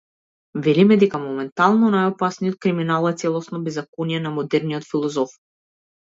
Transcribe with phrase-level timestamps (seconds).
[0.67, 5.39] Велиме дека моментално најопасниот криминал е целосното беззаконие на модерниот философ.